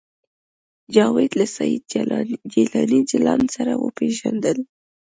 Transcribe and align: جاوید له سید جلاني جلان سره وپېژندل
جاوید 0.95 1.31
له 1.39 1.45
سید 1.55 1.81
جلاني 2.63 3.01
جلان 3.11 3.41
سره 3.55 3.73
وپېژندل 3.83 4.57